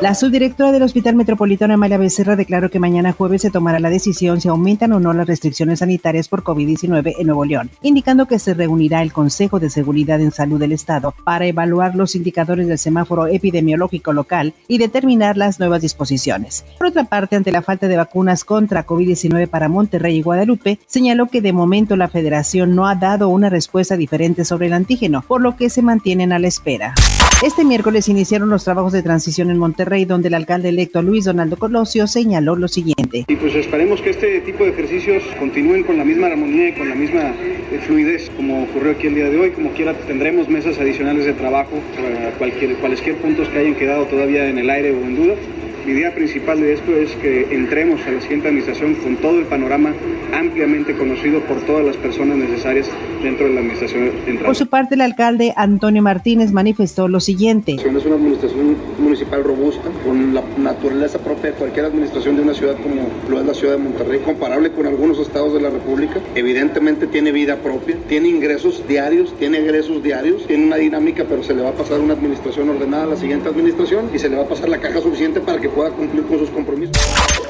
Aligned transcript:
La 0.00 0.14
subdirectora 0.14 0.72
del 0.72 0.82
Hospital 0.82 1.14
Metropolitano 1.14 1.74
Amalia 1.74 1.98
Becerra 1.98 2.34
declaró 2.34 2.70
que 2.70 2.78
mañana 2.78 3.12
jueves 3.12 3.42
se 3.42 3.50
tomará 3.50 3.78
la 3.80 3.90
decisión 3.90 4.40
si 4.40 4.48
aumentan 4.48 4.92
o 4.92 4.98
no 4.98 5.12
las 5.12 5.26
restricciones 5.26 5.80
sanitarias 5.80 6.26
por 6.26 6.42
COVID-19 6.42 7.16
en 7.18 7.26
Nuevo 7.26 7.44
León, 7.44 7.68
indicando 7.82 8.24
que 8.24 8.38
se 8.38 8.54
reunirá 8.54 9.02
el 9.02 9.12
Consejo 9.12 9.60
de 9.60 9.68
Seguridad 9.68 10.18
en 10.22 10.32
Salud 10.32 10.58
del 10.58 10.72
Estado 10.72 11.12
para 11.22 11.44
evaluar 11.44 11.96
los 11.96 12.14
indicadores 12.14 12.66
del 12.66 12.78
semáforo 12.78 13.26
epidemiológico 13.26 14.14
local 14.14 14.54
y 14.68 14.78
determinar 14.78 15.36
las 15.36 15.60
nuevas 15.60 15.82
disposiciones. 15.82 16.64
Por 16.78 16.86
otra 16.86 17.04
parte, 17.04 17.36
ante 17.36 17.52
la 17.52 17.60
falta 17.60 17.86
de 17.86 17.98
vacunas 17.98 18.44
contra 18.44 18.86
COVID-19 18.86 19.48
para 19.48 19.68
Monterrey 19.68 20.16
y 20.16 20.22
Guadalupe, 20.22 20.78
señaló 20.86 21.26
que 21.26 21.42
de 21.42 21.52
momento 21.52 21.94
la 21.96 22.08
federación 22.08 22.74
no 22.74 22.88
ha 22.88 22.94
dado 22.94 23.28
una 23.28 23.50
respuesta 23.50 23.98
diferente 23.98 24.46
sobre 24.46 24.68
el 24.68 24.72
antígeno, 24.72 25.20
por 25.28 25.42
lo 25.42 25.56
que 25.56 25.68
se 25.68 25.82
mantienen 25.82 26.32
a 26.32 26.38
la 26.38 26.48
espera. 26.48 26.94
Este 27.42 27.64
miércoles 27.64 28.06
iniciaron 28.10 28.50
los 28.50 28.64
trabajos 28.64 28.92
de 28.92 29.02
transición 29.02 29.48
en 29.48 29.56
Monterrey, 29.56 30.04
donde 30.04 30.28
el 30.28 30.34
alcalde 30.34 30.68
electo 30.68 31.00
Luis 31.00 31.24
Donaldo 31.24 31.56
Colosio 31.56 32.06
señaló 32.06 32.54
lo 32.54 32.68
siguiente. 32.68 33.24
Y 33.28 33.36
pues 33.36 33.54
esperemos 33.54 34.02
que 34.02 34.10
este 34.10 34.42
tipo 34.42 34.62
de 34.62 34.72
ejercicios 34.72 35.22
continúen 35.38 35.82
con 35.84 35.96
la 35.96 36.04
misma 36.04 36.26
armonía 36.26 36.68
y 36.68 36.72
con 36.74 36.90
la 36.90 36.94
misma 36.94 37.30
eh, 37.40 37.80
fluidez 37.86 38.30
como 38.36 38.64
ocurrió 38.64 38.92
aquí 38.92 39.06
el 39.06 39.14
día 39.14 39.30
de 39.30 39.38
hoy. 39.38 39.52
Como 39.52 39.70
quiera 39.70 39.94
tendremos 39.94 40.50
mesas 40.50 40.78
adicionales 40.78 41.24
de 41.24 41.32
trabajo 41.32 41.80
para 41.96 42.30
cualquier, 42.32 42.74
cualquier 42.76 43.16
puntos 43.16 43.48
que 43.48 43.58
hayan 43.58 43.74
quedado 43.74 44.04
todavía 44.04 44.46
en 44.46 44.58
el 44.58 44.68
aire 44.68 44.90
o 44.90 45.00
en 45.00 45.16
duda. 45.16 45.34
Mi 45.86 45.92
idea 45.92 46.14
principal 46.14 46.60
de 46.60 46.74
esto 46.74 46.94
es 46.94 47.10
que 47.16 47.54
entremos 47.54 48.00
a 48.06 48.10
la 48.10 48.20
siguiente 48.20 48.48
administración 48.48 48.94
con 48.96 49.16
todo 49.16 49.38
el 49.38 49.46
panorama 49.46 49.94
ampliamente 50.32 50.94
conocido 50.96 51.40
por 51.40 51.60
todas 51.62 51.84
las 51.84 51.96
personas 51.96 52.36
necesarias 52.36 52.86
dentro 53.22 53.46
de 53.46 53.54
la 53.54 53.60
administración 53.60 54.10
central. 54.24 54.46
Por 54.46 54.56
su 54.56 54.66
parte, 54.68 54.94
el 54.94 55.00
alcalde 55.00 55.54
Antonio 55.56 56.02
Martínez 56.02 56.52
manifestó 56.52 57.08
lo 57.08 57.20
siguiente. 57.20 57.76
Es 57.76 57.84
una 58.06 58.16
administración 58.16 58.76
municipal 58.98 59.42
robusta, 59.42 59.90
con 60.04 60.34
la 60.34 60.69
naturaleza 60.80 61.18
propia 61.18 61.50
de 61.50 61.56
cualquier 61.58 61.84
administración 61.84 62.36
de 62.36 62.42
una 62.42 62.54
ciudad 62.54 62.74
como 62.82 62.94
lo 63.28 63.38
es 63.38 63.46
la 63.46 63.52
ciudad 63.52 63.74
de 63.74 63.82
Monterrey, 63.82 64.20
comparable 64.20 64.72
con 64.72 64.86
algunos 64.86 65.18
estados 65.18 65.52
de 65.52 65.60
la 65.60 65.68
República. 65.68 66.20
Evidentemente 66.34 67.06
tiene 67.06 67.32
vida 67.32 67.56
propia, 67.56 67.96
tiene 68.08 68.28
ingresos 68.28 68.82
diarios, 68.88 69.34
tiene 69.38 69.58
egresos 69.58 70.02
diarios, 70.02 70.46
tiene 70.46 70.64
una 70.64 70.76
dinámica, 70.76 71.26
pero 71.28 71.42
se 71.42 71.54
le 71.54 71.60
va 71.60 71.68
a 71.68 71.72
pasar 71.72 72.00
una 72.00 72.14
administración 72.14 72.70
ordenada 72.70 73.02
a 73.02 73.06
la 73.08 73.16
siguiente 73.16 73.50
administración 73.50 74.08
y 74.14 74.18
se 74.18 74.30
le 74.30 74.36
va 74.36 74.44
a 74.44 74.48
pasar 74.48 74.70
la 74.70 74.78
caja 74.78 75.02
suficiente 75.02 75.40
para 75.40 75.60
que 75.60 75.68
pueda 75.68 75.90
cumplir 75.90 76.24
con 76.24 76.38
sus 76.38 76.48
compromisos. 76.48 76.96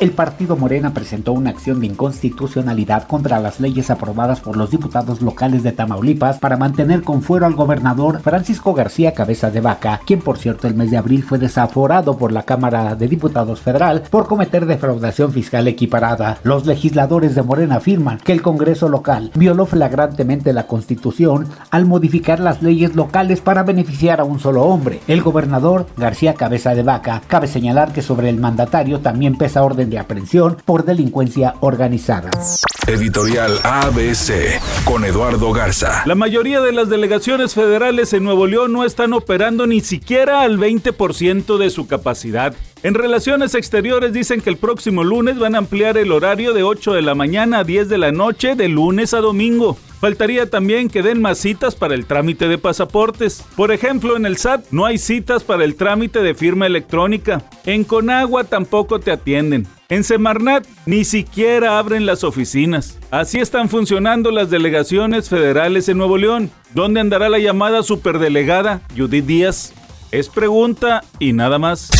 El 0.00 0.10
partido 0.10 0.56
Morena 0.56 0.92
presentó 0.92 1.32
una 1.32 1.50
acción 1.50 1.78
de 1.78 1.86
inconstitucionalidad 1.86 3.06
contra 3.06 3.38
las 3.38 3.60
leyes 3.60 3.90
aprobadas 3.90 4.40
por 4.40 4.56
los 4.56 4.72
diputados 4.72 5.22
locales 5.22 5.62
de 5.62 5.70
Tamaulipas 5.70 6.40
para 6.40 6.56
mantener 6.56 7.02
con 7.02 7.22
fuero 7.22 7.46
al 7.46 7.54
gobernador 7.54 8.20
Francisco 8.22 8.74
García 8.74 9.14
Cabeza 9.14 9.52
de 9.52 9.60
Vaca, 9.60 10.00
quien 10.04 10.20
por 10.20 10.36
cierto 10.36 10.66
el 10.66 10.74
mes 10.74 10.90
de 10.90 10.96
abril 10.96 11.22
fue 11.22 11.38
desaforado 11.38 12.18
por 12.18 12.32
la 12.32 12.42
Cámara 12.42 12.96
de 12.96 13.06
Diputados 13.06 13.19
Federal 13.60 14.02
por 14.10 14.26
cometer 14.26 14.66
defraudación 14.66 15.32
fiscal 15.32 15.68
equiparada. 15.68 16.38
Los 16.42 16.66
legisladores 16.66 17.34
de 17.34 17.42
Morena 17.42 17.76
afirman 17.76 18.18
que 18.18 18.32
el 18.32 18.42
Congreso 18.42 18.88
local 18.88 19.30
violó 19.34 19.66
flagrantemente 19.66 20.52
la 20.52 20.66
Constitución 20.66 21.48
al 21.70 21.86
modificar 21.86 22.40
las 22.40 22.62
leyes 22.62 22.96
locales 22.96 23.40
para 23.40 23.62
beneficiar 23.62 24.20
a 24.20 24.24
un 24.24 24.40
solo 24.40 24.62
hombre. 24.62 25.00
El 25.06 25.22
gobernador 25.22 25.86
García 25.96 26.34
Cabeza 26.34 26.74
de 26.74 26.82
Vaca 26.82 27.22
cabe 27.26 27.46
señalar 27.46 27.92
que 27.92 28.02
sobre 28.02 28.28
el 28.28 28.38
mandatario 28.38 29.00
también 29.00 29.36
pesa 29.36 29.62
orden 29.62 29.90
de 29.90 29.98
aprehensión 29.98 30.56
por 30.64 30.84
delincuencia 30.84 31.54
organizada. 31.60 32.30
Editorial 32.86 33.58
ABC 33.62 34.60
con 34.84 35.04
Eduardo 35.04 35.52
Garza. 35.52 36.02
La 36.06 36.14
mayoría 36.14 36.60
de 36.60 36.72
las 36.72 36.88
delegaciones 36.88 37.54
federales 37.54 38.12
en 38.12 38.24
Nuevo 38.24 38.46
León 38.46 38.72
no 38.72 38.84
están 38.84 39.12
operando 39.12 39.66
ni 39.66 39.80
siquiera 39.80 40.42
al 40.42 40.58
20% 40.58 41.58
de 41.58 41.70
su 41.70 41.86
capacidad. 41.86 42.54
En 42.82 42.94
Relaciones 42.94 43.54
Exteriores 43.54 44.14
dicen 44.14 44.40
que 44.40 44.48
el 44.48 44.56
próximo 44.56 45.04
lunes 45.04 45.38
van 45.38 45.54
a 45.54 45.58
ampliar 45.58 45.98
el 45.98 46.12
horario 46.12 46.54
de 46.54 46.62
8 46.62 46.94
de 46.94 47.02
la 47.02 47.14
mañana 47.14 47.58
a 47.58 47.64
10 47.64 47.90
de 47.90 47.98
la 47.98 48.10
noche 48.10 48.54
de 48.54 48.68
lunes 48.68 49.12
a 49.12 49.18
domingo. 49.18 49.76
Faltaría 50.00 50.48
también 50.48 50.88
que 50.88 51.02
den 51.02 51.20
más 51.20 51.36
citas 51.36 51.74
para 51.74 51.94
el 51.94 52.06
trámite 52.06 52.48
de 52.48 52.56
pasaportes. 52.56 53.44
Por 53.54 53.70
ejemplo, 53.70 54.16
en 54.16 54.24
el 54.24 54.38
SAT 54.38 54.64
no 54.70 54.86
hay 54.86 54.96
citas 54.96 55.44
para 55.44 55.62
el 55.62 55.74
trámite 55.74 56.22
de 56.22 56.34
firma 56.34 56.66
electrónica. 56.66 57.42
En 57.66 57.84
Conagua 57.84 58.44
tampoco 58.44 58.98
te 58.98 59.10
atienden. 59.10 59.66
En 59.90 60.02
Semarnat 60.02 60.66
ni 60.86 61.04
siquiera 61.04 61.78
abren 61.78 62.06
las 62.06 62.24
oficinas. 62.24 62.98
Así 63.10 63.40
están 63.40 63.68
funcionando 63.68 64.30
las 64.30 64.48
delegaciones 64.48 65.28
federales 65.28 65.86
en 65.90 65.98
Nuevo 65.98 66.16
León. 66.16 66.50
¿Dónde 66.72 67.00
andará 67.00 67.28
la 67.28 67.40
llamada 67.40 67.82
superdelegada 67.82 68.80
Judith 68.96 69.26
Díaz? 69.26 69.74
Es 70.10 70.28
pregunta 70.28 71.04
y 71.20 71.32
nada 71.32 71.58
más. 71.58 71.90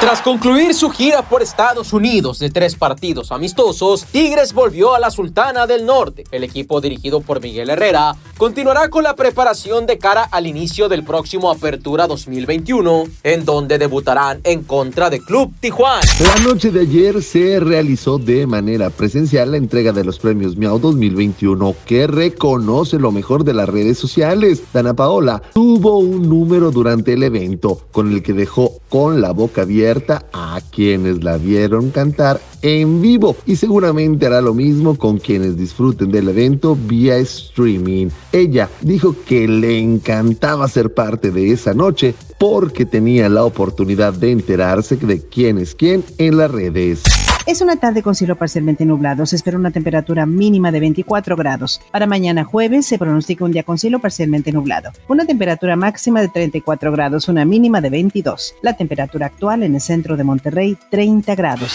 Tras 0.00 0.22
concluir 0.22 0.74
su 0.74 0.90
gira 0.90 1.22
por 1.22 1.42
Estados 1.42 1.92
Unidos 1.92 2.38
de 2.38 2.50
tres 2.50 2.76
partidos 2.76 3.32
amistosos, 3.32 4.04
Tigres 4.04 4.52
volvió 4.52 4.94
a 4.94 5.00
la 5.00 5.10
Sultana 5.10 5.66
del 5.66 5.84
Norte. 5.84 6.22
El 6.30 6.44
equipo 6.44 6.80
dirigido 6.80 7.20
por 7.20 7.42
Miguel 7.42 7.68
Herrera 7.68 8.14
continuará 8.38 8.90
con 8.90 9.02
la 9.02 9.16
preparación 9.16 9.86
de 9.86 9.98
cara 9.98 10.22
al 10.22 10.46
inicio 10.46 10.88
del 10.88 11.02
próximo 11.02 11.50
Apertura 11.50 12.06
2021, 12.06 13.06
en 13.24 13.44
donde 13.44 13.76
debutarán 13.76 14.38
en 14.44 14.62
contra 14.62 15.10
de 15.10 15.20
Club 15.20 15.52
Tijuana. 15.60 16.06
La 16.20 16.44
noche 16.44 16.70
de 16.70 16.82
ayer 16.82 17.20
se 17.20 17.58
realizó 17.58 18.18
de 18.18 18.46
manera 18.46 18.90
presencial 18.90 19.50
la 19.50 19.56
entrega 19.56 19.90
de 19.90 20.04
los 20.04 20.20
premios 20.20 20.56
Miau 20.56 20.78
2021, 20.78 21.74
que 21.84 22.06
reconoce 22.06 23.00
lo 23.00 23.10
mejor 23.10 23.42
de 23.42 23.54
las 23.54 23.68
redes 23.68 23.98
sociales. 23.98 24.62
Dana 24.72 24.94
Paola 24.94 25.42
tuvo 25.54 25.98
un 25.98 26.28
número 26.28 26.70
durante 26.70 27.14
el 27.14 27.24
evento 27.24 27.57
con 27.92 28.12
el 28.12 28.22
que 28.22 28.32
dejó 28.32 28.80
con 28.88 29.20
la 29.20 29.32
boca 29.32 29.62
abierta 29.62 30.26
a 30.32 30.60
quienes 30.70 31.22
la 31.22 31.36
vieron 31.36 31.90
cantar 31.90 32.40
en 32.62 33.02
vivo 33.02 33.36
y 33.46 33.56
seguramente 33.56 34.26
hará 34.26 34.40
lo 34.40 34.54
mismo 34.54 34.96
con 34.96 35.18
quienes 35.18 35.56
disfruten 35.56 36.10
del 36.10 36.28
evento 36.28 36.76
vía 36.76 37.16
streaming. 37.18 38.08
Ella 38.32 38.68
dijo 38.80 39.14
que 39.26 39.46
le 39.48 39.78
encantaba 39.78 40.68
ser 40.68 40.94
parte 40.94 41.30
de 41.30 41.52
esa 41.52 41.74
noche 41.74 42.14
porque 42.38 42.86
tenía 42.86 43.28
la 43.28 43.44
oportunidad 43.44 44.12
de 44.12 44.32
enterarse 44.32 44.96
de 44.96 45.20
quién 45.20 45.58
es 45.58 45.74
quién 45.74 46.04
en 46.18 46.36
las 46.36 46.50
redes. 46.50 47.27
Es 47.48 47.62
una 47.62 47.76
tarde 47.76 48.02
con 48.02 48.14
cielo 48.14 48.36
parcialmente 48.36 48.84
nublado. 48.84 49.24
Se 49.24 49.34
espera 49.34 49.56
una 49.56 49.70
temperatura 49.70 50.26
mínima 50.26 50.70
de 50.70 50.80
24 50.80 51.34
grados. 51.34 51.80
Para 51.90 52.06
mañana 52.06 52.44
jueves 52.44 52.84
se 52.84 52.98
pronostica 52.98 53.42
un 53.42 53.52
día 53.52 53.62
con 53.62 53.78
cielo 53.78 54.00
parcialmente 54.00 54.52
nublado. 54.52 54.90
Una 55.08 55.24
temperatura 55.24 55.74
máxima 55.74 56.20
de 56.20 56.28
34 56.28 56.92
grados, 56.92 57.26
una 57.26 57.46
mínima 57.46 57.80
de 57.80 57.88
22. 57.88 58.56
La 58.60 58.76
temperatura 58.76 59.24
actual 59.24 59.62
en 59.62 59.76
el 59.76 59.80
centro 59.80 60.18
de 60.18 60.24
Monterrey, 60.24 60.76
30 60.90 61.34
grados. 61.36 61.72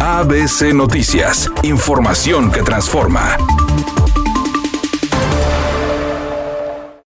ABC 0.00 0.72
Noticias. 0.72 1.50
Información 1.62 2.50
que 2.50 2.62
transforma. 2.62 3.36